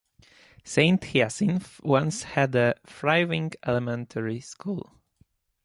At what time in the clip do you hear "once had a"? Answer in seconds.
1.83-2.73